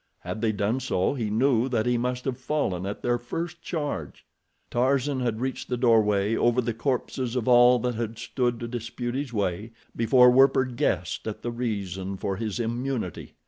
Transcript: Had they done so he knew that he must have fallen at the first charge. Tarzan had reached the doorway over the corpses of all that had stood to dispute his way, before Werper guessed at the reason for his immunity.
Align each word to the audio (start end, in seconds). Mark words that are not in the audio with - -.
Had 0.21 0.41
they 0.41 0.51
done 0.51 0.79
so 0.79 1.13
he 1.13 1.29
knew 1.29 1.69
that 1.69 1.85
he 1.85 1.95
must 1.95 2.25
have 2.25 2.39
fallen 2.39 2.87
at 2.87 3.03
the 3.03 3.19
first 3.19 3.61
charge. 3.61 4.25
Tarzan 4.71 5.19
had 5.19 5.39
reached 5.39 5.69
the 5.69 5.77
doorway 5.77 6.35
over 6.35 6.59
the 6.59 6.73
corpses 6.73 7.35
of 7.35 7.47
all 7.47 7.77
that 7.77 7.93
had 7.93 8.17
stood 8.17 8.59
to 8.61 8.67
dispute 8.67 9.13
his 9.13 9.31
way, 9.31 9.73
before 9.95 10.31
Werper 10.31 10.65
guessed 10.65 11.27
at 11.27 11.43
the 11.43 11.51
reason 11.51 12.17
for 12.17 12.37
his 12.37 12.59
immunity. 12.59 13.35